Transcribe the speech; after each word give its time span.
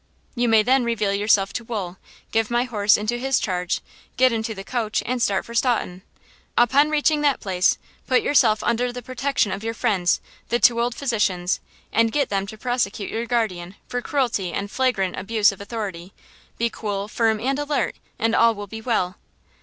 You 0.33 0.49
may 0.49 0.63
then 0.63 0.83
reveal 0.83 1.13
yourself 1.13 1.53
to 1.53 1.63
Wool, 1.63 1.97
give 2.31 2.49
my 2.49 2.63
horse 2.63 2.97
into 2.97 3.19
his 3.19 3.37
charge, 3.39 3.81
get 4.17 4.31
into 4.31 4.55
the 4.55 4.63
coach 4.63 5.03
and 5.05 5.21
start 5.21 5.45
for 5.45 5.53
Staunton. 5.53 6.01
Upon 6.57 6.89
reaching 6.89 7.21
that 7.21 7.39
place, 7.39 7.77
put 8.07 8.23
yourself 8.23 8.63
under 8.63 8.91
the 8.91 9.03
protection 9.03 9.51
of 9.51 9.63
your 9.63 9.75
friends, 9.75 10.19
the 10.49 10.57
two 10.57 10.81
old 10.81 10.95
physicians, 10.95 11.59
and 11.93 12.11
get 12.11 12.29
them 12.29 12.47
to 12.47 12.57
prosecute 12.57 13.11
your 13.11 13.27
guardian 13.27 13.75
for 13.87 14.01
cruelty 14.01 14.51
and 14.51 14.71
flagrant 14.71 15.15
abuse 15.17 15.51
of 15.51 15.61
authority. 15.61 16.13
Be 16.57 16.71
cool, 16.71 17.07
firm 17.07 17.39
and 17.39 17.59
alert, 17.59 17.95
and 18.17 18.33
all 18.33 18.55
will 18.55 18.65
be 18.65 18.81
well!" 18.81 19.17